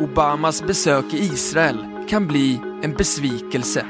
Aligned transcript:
Obamas 0.00 0.62
besök 0.62 1.14
i 1.14 1.18
Israel 1.18 1.78
kan 2.08 2.26
bli 2.26 2.60
en 2.82 2.92
besvikelse. 2.92 3.86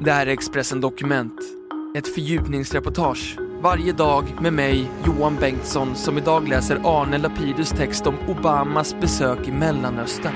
Det 0.00 0.12
här 0.12 0.26
är 0.26 0.30
Expressen 0.30 0.80
Dokument. 0.80 1.40
Ett 1.96 2.14
fördjupningsreportage 2.14 3.38
varje 3.60 3.92
dag 3.92 4.24
med 4.40 4.52
mig, 4.52 4.90
Johan 5.06 5.36
Bengtsson, 5.40 5.96
som 5.96 6.18
idag 6.18 6.48
läser 6.48 6.80
Arne 6.84 7.18
Lapidus 7.18 7.70
text 7.70 8.06
om 8.06 8.14
Obamas 8.28 8.96
besök 9.00 9.48
i 9.48 9.52
Mellanöstern. 9.52 10.34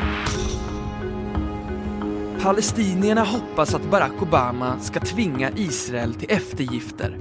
Palestinierna 2.43 3.25
hoppas 3.25 3.75
att 3.75 3.91
Barack 3.91 4.23
Obama 4.23 4.81
ska 4.81 5.01
tvinga 5.01 5.51
Israel 5.57 6.15
till 6.15 6.31
eftergifter. 6.31 7.19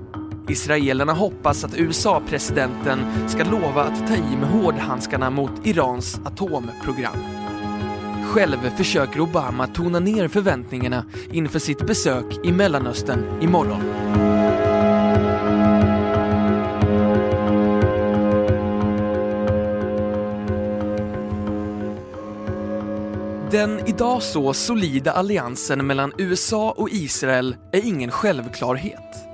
Israelerna 0.50 1.14
hoppas 1.14 1.64
att 1.64 1.78
USA-presidenten 1.78 3.00
ska 3.30 3.44
lova 3.44 3.84
att 3.84 4.08
ta 4.08 4.16
i 4.16 4.36
med 4.40 4.50
hårdhandskarna 4.50 5.30
mot 5.30 5.52
Irans 5.64 6.20
atomprogram. 6.26 7.18
Själv 8.26 8.58
försöker 8.78 9.22
Obama 9.22 9.68
tona 9.68 10.00
ner 10.00 10.28
förväntningarna 10.28 11.06
inför 11.32 11.60
sitt 11.60 11.88
besök 11.88 12.26
i 12.44 12.52
Mellanöstern 12.52 13.42
imorgon. 13.42 13.82
Den 23.52 23.88
idag 23.88 24.24
så 24.24 24.54
solida 24.54 25.12
alliansen 25.12 25.88
mellan 25.88 26.14
USA 26.18 26.72
och 26.72 26.90
Israel 26.90 27.56
är 27.72 27.86
ingen 27.86 28.12
självklarhet. 28.12 29.29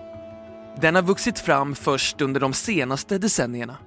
Den 0.85 0.95
har 0.95 1.01
vuxit 1.01 1.39
fram 1.39 1.75
först 1.75 2.21
under 2.21 2.39
de 2.39 2.53
senaste 2.53 3.17
decennierna. 3.17 3.77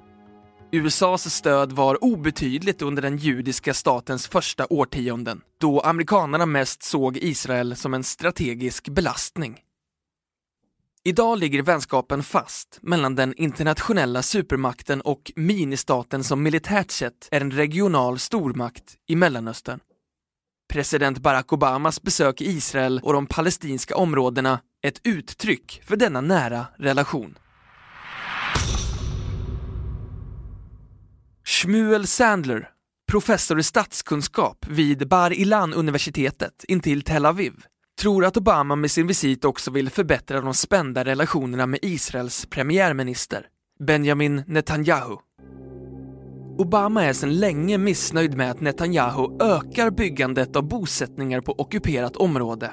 USAs 0.72 1.34
stöd 1.34 1.72
var 1.72 2.04
obetydligt 2.04 2.82
under 2.82 3.02
den 3.02 3.16
judiska 3.16 3.74
statens 3.74 4.26
första 4.26 4.66
årtionden, 4.70 5.40
då 5.60 5.80
amerikanerna 5.80 6.46
mest 6.46 6.82
såg 6.82 7.16
Israel 7.16 7.76
som 7.76 7.94
en 7.94 8.04
strategisk 8.04 8.88
belastning. 8.88 9.58
Idag 11.04 11.38
ligger 11.38 11.62
vänskapen 11.62 12.22
fast 12.22 12.78
mellan 12.82 13.14
den 13.14 13.34
internationella 13.34 14.22
supermakten 14.22 15.00
och 15.00 15.32
ministaten 15.36 16.24
som 16.24 16.42
militärt 16.42 16.90
sett 16.90 17.28
är 17.30 17.40
en 17.40 17.50
regional 17.50 18.18
stormakt 18.18 18.96
i 19.08 19.16
Mellanöstern. 19.16 19.80
President 20.72 21.18
Barack 21.18 21.52
Obamas 21.52 22.02
besök 22.02 22.40
i 22.40 22.50
Israel 22.50 23.00
och 23.02 23.12
de 23.12 23.26
palestinska 23.26 23.96
områdena 23.96 24.60
ett 24.82 25.00
uttryck 25.04 25.82
för 25.84 25.96
denna 25.96 26.20
nära 26.20 26.66
relation. 26.78 27.38
Shmuel 31.44 32.06
Sandler, 32.06 32.68
professor 33.10 33.58
i 33.58 33.62
statskunskap 33.62 34.66
vid 34.68 35.08
Bar 35.08 35.30
Ilan-universitetet 35.30 36.64
intill 36.68 37.02
Tel 37.02 37.26
Aviv, 37.26 37.52
tror 38.00 38.24
att 38.24 38.36
Obama 38.36 38.76
med 38.76 38.90
sin 38.90 39.06
visit 39.06 39.44
också 39.44 39.70
vill 39.70 39.90
förbättra 39.90 40.40
de 40.40 40.54
spända 40.54 41.04
relationerna 41.04 41.66
med 41.66 41.78
Israels 41.82 42.46
premiärminister, 42.46 43.46
Benjamin 43.80 44.44
Netanyahu. 44.46 45.16
Obama 46.58 47.04
är 47.04 47.12
sedan 47.12 47.38
länge 47.38 47.78
missnöjd 47.78 48.36
med 48.36 48.50
att 48.50 48.60
Netanyahu 48.60 49.38
ökar 49.40 49.90
byggandet 49.90 50.56
av 50.56 50.68
bosättningar 50.68 51.40
på 51.40 51.52
ockuperat 51.52 52.16
område. 52.16 52.72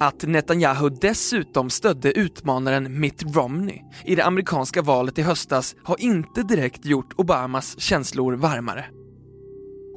Att 0.00 0.22
Netanyahu 0.22 0.90
dessutom 0.90 1.70
stödde 1.70 2.12
utmanaren 2.12 3.00
Mitt 3.00 3.36
Romney 3.36 3.82
i 4.04 4.14
det 4.14 4.24
amerikanska 4.24 4.82
valet 4.82 5.18
i 5.18 5.22
höstas 5.22 5.76
har 5.84 6.00
inte 6.00 6.42
direkt 6.42 6.84
gjort 6.84 7.12
Obamas 7.16 7.80
känslor 7.80 8.32
varmare. 8.32 8.84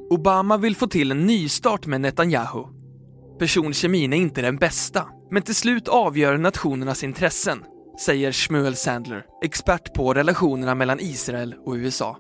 Obama 0.10 0.58
vill 0.58 0.76
få 0.76 0.88
till 0.88 1.12
en 1.12 1.26
nystart 1.26 1.86
med 1.86 2.02
Netanyahu. 2.02 2.64
Personkemin 3.40 4.14
är 4.14 4.18
inte 4.18 4.42
den 4.42 4.58
bästa, 4.58 5.06
men 5.32 5.42
till 5.42 5.56
slut 5.56 5.88
avgör 5.88 6.38
nationernas 6.38 7.04
intressen, 7.04 7.64
säger 8.06 8.32
Shmuel 8.32 8.76
Sandler, 8.76 9.26
expert 9.44 9.94
på 9.94 10.14
relationerna 10.14 10.76
mellan 10.76 11.00
Israel 11.00 11.56
och 11.66 11.74
USA. 11.74 12.18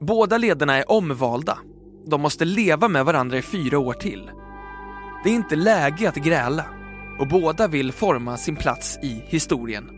Båda 0.00 0.38
ledarna 0.38 0.76
är 0.76 0.90
omvalda. 0.90 1.58
De 2.06 2.20
måste 2.20 2.44
leva 2.44 2.88
med 2.88 3.04
varandra 3.04 3.38
i 3.38 3.42
fyra 3.42 3.78
år 3.78 3.92
till. 3.92 4.30
Det 5.24 5.30
är 5.30 5.34
inte 5.34 5.56
läge 5.56 6.08
att 6.08 6.16
gräla 6.16 6.77
och 7.18 7.28
båda 7.28 7.68
vill 7.68 7.92
forma 7.92 8.36
sin 8.36 8.56
plats 8.56 8.98
i 9.02 9.22
historien. 9.26 9.90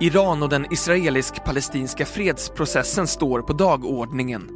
Iran 0.00 0.42
och 0.42 0.48
den 0.48 0.72
israelisk-palestinska 0.72 2.06
fredsprocessen 2.06 3.06
står 3.06 3.42
på 3.42 3.52
dagordningen. 3.52 4.50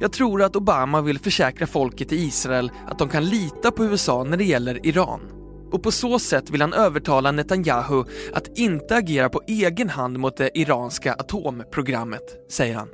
Jag 0.00 0.12
tror 0.12 0.42
att 0.42 0.56
Obama 0.56 1.02
vill 1.02 1.18
försäkra 1.18 1.66
folket 1.66 2.12
i 2.12 2.16
Israel 2.16 2.70
att 2.86 2.98
de 2.98 3.08
kan 3.08 3.24
lita 3.24 3.70
på 3.70 3.84
USA 3.84 4.24
när 4.24 4.36
det 4.36 4.44
gäller 4.44 4.86
Iran. 4.86 5.20
Och 5.72 5.82
på 5.82 5.90
så 5.90 6.18
sätt 6.18 6.50
vill 6.50 6.60
han 6.60 6.72
övertala 6.72 7.32
Netanyahu 7.32 8.04
att 8.32 8.58
inte 8.58 8.96
agera 8.96 9.28
på 9.28 9.42
egen 9.46 9.88
hand 9.88 10.18
mot 10.18 10.36
det 10.36 10.58
iranska 10.58 11.12
atomprogrammet, 11.12 12.36
säger 12.50 12.74
han. 12.74 12.88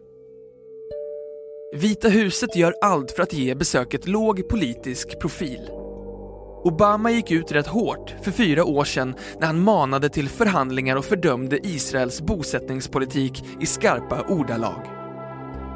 Vita 1.74 2.08
huset 2.08 2.56
gör 2.56 2.74
allt 2.82 3.10
för 3.10 3.22
att 3.22 3.32
ge 3.32 3.54
besöket 3.54 4.08
låg 4.08 4.48
politisk 4.48 5.20
profil. 5.20 5.70
Obama 6.64 7.10
gick 7.10 7.30
ut 7.30 7.52
rätt 7.52 7.66
hårt 7.66 8.14
för 8.22 8.30
fyra 8.30 8.64
år 8.64 8.84
sedan 8.84 9.14
när 9.40 9.46
han 9.46 9.60
manade 9.60 10.08
till 10.08 10.28
förhandlingar 10.28 10.96
och 10.96 11.04
fördömde 11.04 11.66
Israels 11.66 12.22
bosättningspolitik 12.22 13.44
i 13.60 13.66
skarpa 13.66 14.22
ordalag. 14.28 14.80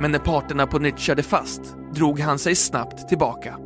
Men 0.01 0.13
när 0.13 0.19
parterna 0.19 0.67
på 0.67 0.79
nytt 0.79 0.99
körde 0.99 1.23
fast 1.23 1.61
drog 1.95 2.21
han 2.21 2.39
sig 2.39 2.55
snabbt 2.55 3.09
tillbaka. 3.09 3.59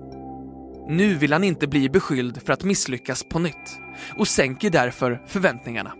Nu 0.89 1.15
vill 1.15 1.33
han 1.33 1.45
inte 1.45 1.67
bli 1.67 1.91
beskylld 1.91 2.43
för 2.43 2.53
att 2.53 2.65
misslyckas 2.65 3.25
på 3.29 3.39
nytt 3.39 3.79
och 4.19 4.29
sänker 4.29 4.71
därför 4.71 5.23
förväntningarna. 5.27 5.93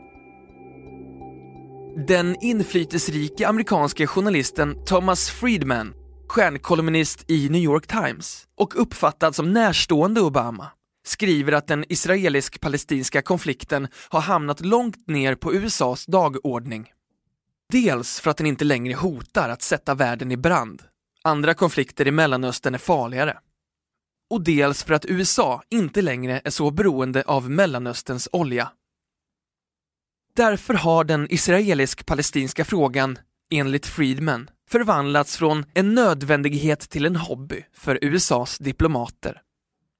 Den 2.07 2.37
inflytelserike 2.41 3.49
amerikanske 3.49 4.07
journalisten 4.07 4.85
Thomas 4.85 5.31
Friedman, 5.31 5.95
stjärnkolumnist 6.29 7.31
i 7.31 7.49
New 7.49 7.63
York 7.63 7.87
Times 7.87 8.45
och 8.57 8.81
uppfattad 8.83 9.35
som 9.35 9.53
närstående 9.53 10.21
Obama, 10.21 10.71
skriver 11.05 11.53
att 11.53 11.67
den 11.67 11.85
israelisk-palestinska 11.89 13.23
konflikten 13.23 13.89
har 14.09 14.21
hamnat 14.21 14.61
långt 14.61 15.09
ner 15.09 15.35
på 15.35 15.55
USAs 15.55 16.07
dagordning. 16.07 16.93
Dels 17.73 18.21
för 18.21 18.31
att 18.31 18.37
den 18.37 18.47
inte 18.47 18.65
längre 18.65 18.95
hotar 18.95 19.49
att 19.49 19.63
sätta 19.63 19.95
världen 19.95 20.33
i 20.33 20.37
brand. 20.37 20.83
Andra 21.25 21.55
konflikter 21.55 22.09
i 22.09 22.11
Mellanöstern 22.11 22.75
är 22.75 22.79
farligare. 22.79 23.39
Och 24.31 24.45
dels 24.45 24.85
för 24.85 24.95
att 24.95 25.05
USA 25.05 25.63
inte 25.71 26.03
längre 26.03 26.41
är 26.45 26.51
så 26.51 26.71
beroende 26.71 27.23
av 27.27 27.51
Mellanösterns 27.51 28.29
olja. 28.33 28.73
Därför 30.37 30.75
har 30.75 31.05
den 31.05 31.27
israelisk-palestinska 31.31 32.65
frågan, 32.65 33.19
enligt 33.51 33.87
Friedman, 33.87 34.51
förvandlats 34.71 35.37
från 35.37 35.65
en 35.75 35.95
nödvändighet 35.95 36.81
till 36.81 37.07
en 37.07 37.17
hobby 37.17 37.65
för 37.75 37.99
USAs 38.03 38.59
diplomater. 38.59 39.43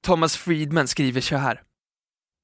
Thomas 0.03 0.37
Friedman 0.37 0.87
skriver 0.87 1.21
så 1.21 1.35
här. 1.35 1.61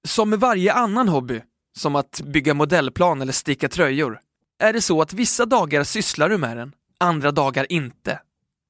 Som 0.08 0.30
med 0.30 0.40
varje 0.40 0.74
annan 0.74 1.10
hobby, 1.10 1.42
som 1.78 1.96
att 1.96 2.22
bygga 2.22 2.54
modellplan 2.54 3.22
eller 3.22 3.34
sticka 3.34 3.70
tröjor, 3.70 4.20
är 4.60 4.74
det 4.74 4.82
så 4.82 5.02
att 5.02 5.14
vissa 5.14 5.46
dagar 5.46 5.84
sysslar 5.84 6.30
du 6.30 6.38
med 6.38 6.58
den, 6.58 6.74
andra 7.00 7.32
dagar 7.32 7.72
inte. 7.72 8.20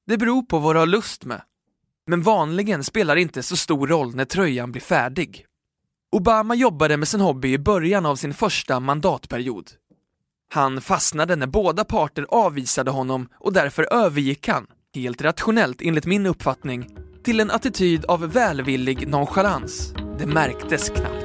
Det 0.06 0.18
beror 0.18 0.42
på 0.42 0.58
vad 0.58 0.74
du 0.74 0.78
har 0.78 0.86
lust 0.86 1.24
med. 1.24 1.42
Men 2.06 2.22
vanligen 2.22 2.84
spelar 2.84 3.14
det 3.14 3.20
inte 3.20 3.42
så 3.42 3.56
stor 3.56 3.86
roll 3.86 4.14
när 4.14 4.24
tröjan 4.24 4.72
blir 4.72 4.82
färdig. 4.82 5.46
Obama 6.12 6.54
jobbade 6.54 6.96
med 6.96 7.08
sin 7.08 7.20
hobby 7.20 7.52
i 7.52 7.58
början 7.58 8.06
av 8.06 8.16
sin 8.16 8.34
första 8.34 8.80
mandatperiod. 8.80 9.70
Han 10.52 10.80
fastnade 10.80 11.36
när 11.36 11.46
båda 11.46 11.84
parter 11.84 12.26
avvisade 12.28 12.90
honom 12.90 13.28
och 13.34 13.52
därför 13.52 13.92
övergick 13.92 14.48
han, 14.48 14.66
helt 14.94 15.22
rationellt 15.22 15.82
enligt 15.82 16.06
min 16.06 16.26
uppfattning, 16.26 16.96
till 17.22 17.40
en 17.40 17.50
attityd 17.50 18.04
av 18.04 18.32
välvillig 18.32 19.08
nonchalans. 19.08 19.94
Det 20.18 20.26
märktes 20.26 20.88
knappt. 20.88 21.20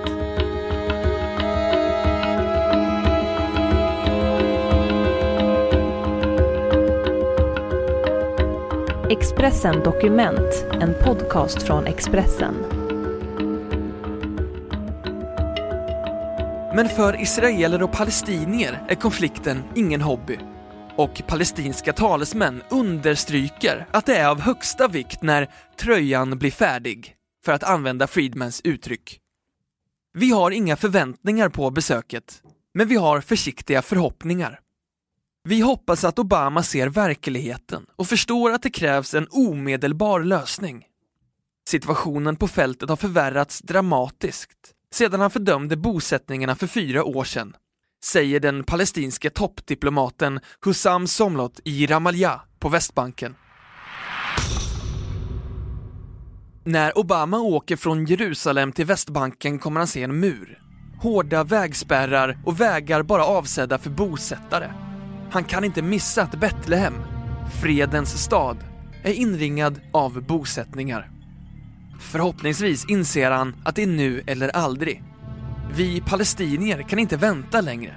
Expressen 9.10 9.84
Dokument, 9.84 10.66
en 10.72 10.94
podcast 11.04 11.64
från 11.64 11.86
Expressen. 11.86 12.56
Men 16.76 16.90
för 16.90 17.22
israeler 17.22 17.84
och 17.84 17.92
palestinier 17.92 18.84
är 18.88 18.96
konflikten 18.96 19.64
ingen 19.76 20.02
hobby. 20.02 20.40
Och 20.98 21.22
palestinska 21.28 21.94
talesmän 21.94 22.64
understryker 22.70 23.88
att 23.92 24.06
det 24.06 24.18
är 24.18 24.28
av 24.28 24.40
högsta 24.40 24.88
vikt 24.88 25.22
när 25.22 25.50
tröjan 25.80 26.38
blir 26.38 26.52
färdig, 26.52 27.16
för 27.46 27.52
att 27.52 27.64
använda 27.64 28.08
Friedmans 28.08 28.62
uttryck. 28.64 29.20
Vi 30.14 30.32
har 30.32 30.52
inga 30.52 30.76
förväntningar 30.76 31.50
på 31.50 31.72
besöket, 31.72 32.42
men 32.74 32.88
vi 32.88 32.96
har 32.96 33.22
försiktiga 33.22 33.82
förhoppningar. 33.82 34.60
Vi 35.44 35.62
hoppas 35.62 36.04
att 36.04 36.20
Obama 36.20 36.64
ser 36.64 36.88
verkligheten 36.88 37.86
och 37.96 38.08
förstår 38.08 38.52
att 38.52 38.62
det 38.62 38.70
krävs 38.70 39.14
en 39.14 39.28
omedelbar 39.32 40.20
lösning. 40.20 40.86
Situationen 41.70 42.36
på 42.36 42.48
fältet 42.48 42.90
har 42.90 42.96
förvärrats 42.96 43.62
dramatiskt 43.62 44.74
sedan 44.94 45.20
han 45.20 45.32
fördömde 45.32 45.78
bosättningarna 45.78 46.56
för 46.56 46.68
fyra 46.68 47.04
år 47.04 47.24
sedan, 47.24 47.56
säger 48.04 48.40
den 48.40 48.64
palestinske 48.64 49.30
toppdiplomaten 49.30 50.40
Hussam 50.66 51.08
Somlot 51.08 51.60
i 51.64 51.88
Ramallah 51.88 52.42
på 52.60 52.70
Västbanken. 52.70 53.36
När 56.64 56.98
Obama 56.98 57.40
åker 57.40 57.76
från 57.76 58.06
Jerusalem 58.06 58.72
till 58.72 58.86
Västbanken 58.86 59.60
kommer 59.60 59.80
han 59.80 59.88
se 59.88 60.04
en 60.04 60.20
mur. 60.20 60.60
Hårda 61.02 61.44
vägspärrar 61.44 62.38
och 62.46 62.62
vägar 62.62 63.04
bara 63.04 63.26
avsedda 63.26 63.78
för 63.78 63.90
bosättare. 63.90 64.72
Han 65.32 65.44
kan 65.44 65.64
inte 65.64 65.82
missa 65.82 66.24
att 66.24 66.40
Betlehem, 66.40 66.94
fredens 67.62 68.24
stad, 68.24 68.58
är 69.04 69.14
inringad 69.14 69.82
av 69.94 70.22
bosättningar. 70.22 71.10
Förhoppningsvis 72.00 72.86
inser 72.90 73.32
han 73.32 73.56
att 73.66 73.76
det 73.76 73.84
är 73.84 73.88
nu 73.88 74.24
eller 74.28 74.50
aldrig. 74.50 75.04
Vi 75.78 76.02
palestinier 76.02 76.82
kan 76.82 77.00
inte 77.00 77.18
vänta 77.18 77.62
längre. 77.62 77.96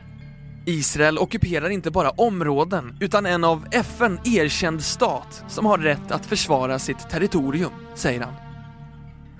Israel 0.66 1.18
ockuperar 1.18 1.70
inte 1.70 1.90
bara 1.90 2.10
områden, 2.10 2.96
utan 3.00 3.26
en 3.26 3.44
av 3.44 3.66
FN 3.70 4.20
erkänd 4.24 4.82
stat 4.82 5.44
som 5.48 5.66
har 5.66 5.78
rätt 5.78 6.10
att 6.10 6.26
försvara 6.26 6.78
sitt 6.78 7.10
territorium, 7.10 7.70
säger 7.94 8.20
han. 8.20 8.34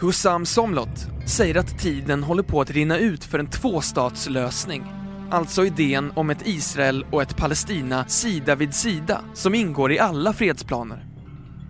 Hussam 0.01 0.47
Somlot 0.47 1.07
säger 1.27 1.55
att 1.55 1.79
tiden 1.79 2.23
håller 2.23 2.43
på 2.43 2.61
att 2.61 2.71
rinna 2.71 2.99
ut 2.99 3.25
för 3.25 3.39
en 3.39 3.51
tvåstatslösning. 3.51 4.85
Alltså 5.31 5.65
idén 5.65 6.13
om 6.15 6.31
ett 6.31 6.47
Israel 6.47 7.07
och 7.11 7.23
ett 7.23 7.37
Palestina 7.37 8.05
sida 8.05 8.55
vid 8.55 8.75
sida 8.75 9.21
som 9.35 9.55
ingår 9.55 9.93
i 9.93 9.99
alla 9.99 10.33
fredsplaner. 10.33 11.07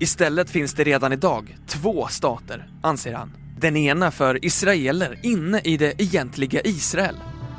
Istället 0.00 0.50
finns 0.50 0.75
det 0.75 0.85
redan 0.85 1.12
idag 1.12 1.56
två 1.67 2.06
stater, 2.06 2.70
anser 2.82 3.15
han. 3.15 3.47
Den 3.60 3.76
ena 3.76 4.10
för 4.10 4.44
israeler 4.44 5.19
inne 5.22 5.60
i 5.64 5.76
det 5.76 6.02
egentliga 6.02 6.60
Israel. 6.64 7.14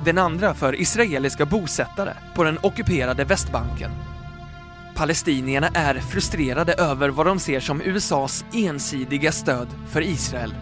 Den 0.05 0.17
andra 0.17 0.53
för 0.53 0.81
israeliska 0.81 1.45
bosättare 1.45 2.13
på 2.35 2.43
den 2.43 2.57
ockuperade 2.63 3.23
Västbanken. 3.23 3.91
Palestinierna 4.95 5.67
är 5.67 5.99
frustrerade 5.99 6.73
över 6.73 7.09
vad 7.09 7.25
de 7.25 7.39
ser 7.39 7.59
som 7.59 7.81
USAs 7.81 8.45
ensidiga 8.53 9.31
stöd 9.31 9.67
för 9.91 10.01
Israel. 10.01 10.53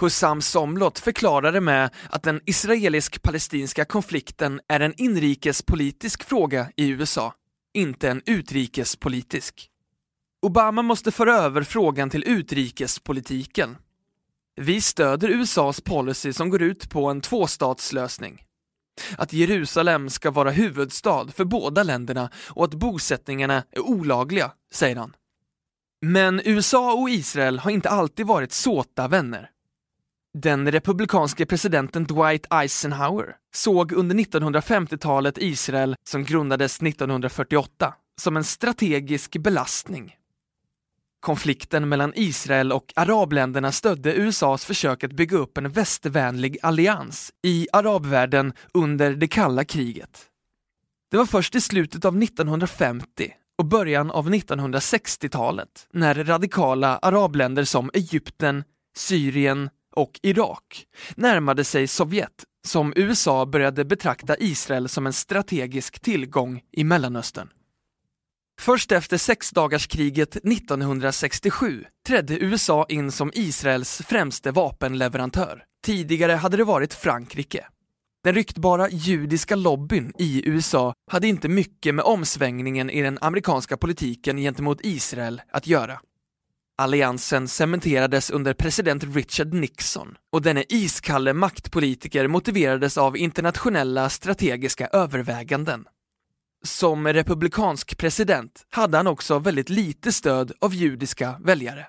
Hussam 0.00 0.42
Somlot 0.42 0.98
förklarade 0.98 1.60
med 1.60 1.90
att 2.10 2.22
den 2.22 2.40
israelisk-palestinska 2.46 3.84
konflikten 3.84 4.60
är 4.68 4.80
en 4.80 4.94
inrikespolitisk 4.96 6.24
fråga 6.24 6.68
i 6.76 6.88
USA, 6.88 7.34
inte 7.74 8.10
en 8.10 8.22
utrikespolitisk. 8.26 9.70
Obama 10.42 10.82
måste 10.82 11.10
föra 11.10 11.34
över 11.34 11.62
frågan 11.62 12.10
till 12.10 12.28
utrikespolitiken. 12.28 13.76
Vi 14.56 14.80
stöder 14.80 15.28
USAs 15.28 15.80
policy 15.80 16.32
som 16.32 16.50
går 16.50 16.62
ut 16.62 16.90
på 16.90 17.10
en 17.10 17.20
tvåstatslösning. 17.20 18.42
Att 19.18 19.32
Jerusalem 19.32 20.10
ska 20.10 20.30
vara 20.30 20.50
huvudstad 20.50 21.28
för 21.28 21.44
båda 21.44 21.82
länderna 21.82 22.30
och 22.48 22.64
att 22.64 22.74
bosättningarna 22.74 23.64
är 23.70 23.80
olagliga, 23.80 24.52
säger 24.72 24.96
han. 24.96 25.16
Men 26.00 26.40
USA 26.44 26.94
och 26.94 27.10
Israel 27.10 27.58
har 27.58 27.70
inte 27.70 27.90
alltid 27.90 28.26
varit 28.26 28.52
såta 28.52 29.08
vänner. 29.08 29.50
Den 30.38 30.72
republikanske 30.72 31.46
presidenten 31.46 32.04
Dwight 32.04 32.46
Eisenhower 32.50 33.36
såg 33.54 33.92
under 33.92 34.16
1950-talet 34.16 35.38
Israel, 35.38 35.96
som 36.08 36.24
grundades 36.24 36.82
1948, 36.82 37.94
som 38.20 38.36
en 38.36 38.44
strategisk 38.44 39.36
belastning. 39.36 40.14
Konflikten 41.20 41.88
mellan 41.88 42.12
Israel 42.14 42.72
och 42.72 42.92
arabländerna 42.96 43.72
stödde 43.72 44.14
USAs 44.14 44.64
försök 44.64 45.04
att 45.04 45.12
bygga 45.12 45.36
upp 45.36 45.58
en 45.58 45.70
västvänlig 45.70 46.58
allians 46.62 47.32
i 47.42 47.68
arabvärlden 47.72 48.52
under 48.74 49.10
det 49.14 49.28
kalla 49.28 49.64
kriget. 49.64 50.26
Det 51.10 51.16
var 51.16 51.26
först 51.26 51.54
i 51.54 51.60
slutet 51.60 52.04
av 52.04 52.22
1950 52.22 53.32
och 53.58 53.64
början 53.64 54.10
av 54.10 54.30
1960-talet 54.30 55.86
när 55.92 56.24
radikala 56.24 56.98
arabländer 56.98 57.64
som 57.64 57.90
Egypten, 57.94 58.64
Syrien 58.96 59.70
och 59.94 60.20
Irak 60.22 60.86
närmade 61.14 61.64
sig 61.64 61.86
Sovjet 61.86 62.44
som 62.66 62.92
USA 62.96 63.46
började 63.46 63.84
betrakta 63.84 64.36
Israel 64.38 64.88
som 64.88 65.06
en 65.06 65.12
strategisk 65.12 66.00
tillgång 66.00 66.62
i 66.72 66.84
Mellanöstern. 66.84 67.48
Först 68.60 68.92
efter 68.92 69.18
sexdagarskriget 69.18 70.36
1967 70.36 71.84
trädde 72.06 72.38
USA 72.38 72.86
in 72.88 73.12
som 73.12 73.30
Israels 73.34 74.02
främste 74.06 74.50
vapenleverantör. 74.50 75.64
Tidigare 75.84 76.32
hade 76.32 76.56
det 76.56 76.64
varit 76.64 76.94
Frankrike. 76.94 77.66
Den 78.24 78.34
ryktbara 78.34 78.88
judiska 78.88 79.56
lobbyn 79.56 80.12
i 80.18 80.48
USA 80.48 80.94
hade 81.10 81.28
inte 81.28 81.48
mycket 81.48 81.94
med 81.94 82.04
omsvängningen 82.04 82.90
i 82.90 83.02
den 83.02 83.18
amerikanska 83.20 83.76
politiken 83.76 84.36
gentemot 84.36 84.80
Israel 84.82 85.42
att 85.52 85.66
göra. 85.66 86.00
Alliansen 86.78 87.48
cementerades 87.48 88.30
under 88.30 88.54
president 88.54 89.04
Richard 89.04 89.54
Nixon 89.54 90.16
och 90.32 90.42
denne 90.42 90.64
iskalle 90.68 91.32
maktpolitiker 91.32 92.28
motiverades 92.28 92.98
av 92.98 93.16
internationella 93.16 94.08
strategiska 94.08 94.86
överväganden. 94.86 95.84
Som 96.64 97.08
republikansk 97.08 97.98
president 97.98 98.66
hade 98.70 98.96
han 98.96 99.06
också 99.06 99.38
väldigt 99.38 99.70
lite 99.70 100.12
stöd 100.12 100.52
av 100.60 100.74
judiska 100.74 101.40
väljare. 101.44 101.86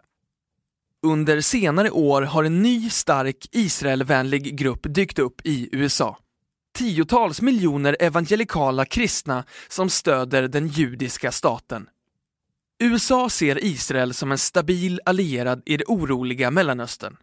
Under 1.03 1.41
senare 1.41 1.91
år 1.91 2.21
har 2.21 2.43
en 2.43 2.61
ny 2.61 2.89
stark 2.89 3.49
Israelvänlig 3.51 4.57
grupp 4.57 4.79
dykt 4.83 5.19
upp 5.19 5.41
i 5.45 5.69
USA. 5.71 6.17
Tiotals 6.77 7.41
miljoner 7.41 7.97
evangelikala 7.99 8.85
kristna 8.85 9.43
som 9.67 9.89
stöder 9.89 10.47
den 10.47 10.67
judiska 10.67 11.31
staten. 11.31 11.89
USA 12.83 13.29
ser 13.29 13.63
Israel 13.63 14.13
som 14.13 14.31
en 14.31 14.37
stabil 14.37 15.01
allierad 15.05 15.61
i 15.65 15.77
det 15.77 15.85
oroliga 15.87 16.51
Mellanöstern. 16.51 17.17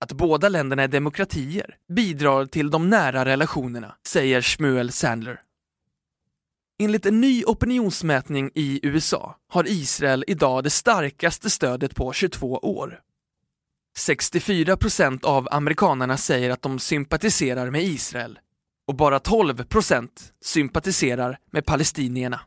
Att 0.00 0.12
båda 0.12 0.48
länderna 0.48 0.82
är 0.82 0.88
demokratier 0.88 1.76
bidrar 1.88 2.46
till 2.46 2.70
de 2.70 2.90
nära 2.90 3.24
relationerna, 3.24 3.94
säger 4.06 4.42
Shmuel 4.42 4.92
Sandler. 4.92 5.40
Enligt 6.78 7.06
en 7.06 7.20
ny 7.20 7.44
opinionsmätning 7.44 8.50
i 8.54 8.80
USA 8.82 9.36
har 9.48 9.68
Israel 9.68 10.24
idag 10.26 10.64
det 10.64 10.70
starkaste 10.70 11.50
stödet 11.50 11.94
på 11.94 12.12
22 12.12 12.52
år. 12.52 13.00
64 13.98 14.76
procent 14.76 15.24
av 15.24 15.48
amerikanerna 15.50 16.16
säger 16.16 16.50
att 16.50 16.62
de 16.62 16.78
sympatiserar 16.78 17.70
med 17.70 17.82
Israel 17.82 18.38
och 18.86 18.96
bara 18.96 19.18
12 19.18 19.64
procent 19.64 20.32
sympatiserar 20.44 21.38
med 21.50 21.66
palestinierna. 21.66 22.40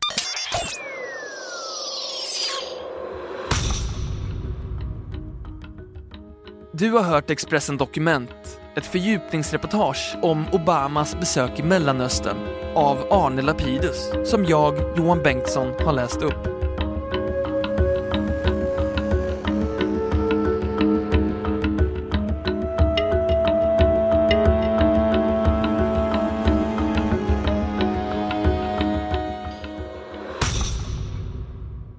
Du 6.72 6.90
har 6.90 7.02
hört 7.02 7.30
Expressen 7.30 7.76
Dokument, 7.76 8.60
ett 8.76 8.86
fördjupningsreportage 8.86 10.16
om 10.22 10.44
Obamas 10.52 11.20
besök 11.20 11.58
i 11.58 11.62
Mellanöstern 11.62 12.36
av 12.74 12.98
Arne 13.10 13.42
Lapidus, 13.42 14.12
som 14.24 14.44
jag, 14.44 14.74
Johan 14.96 15.22
Bengtsson, 15.22 15.72
har 15.84 15.92
läst 15.92 16.22
upp. 16.22 16.48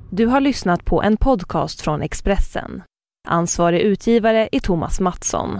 Du 0.09 0.25
har 0.25 0.41
lyssnat 0.41 0.85
på 0.85 1.03
en 1.03 1.17
podcast 1.17 1.81
från 1.81 2.01
Expressen. 2.01 2.83
Ansvarig 3.27 3.81
utgivare 3.81 4.49
är 4.51 4.59
Thomas 4.59 4.99
Mattsson. 4.99 5.59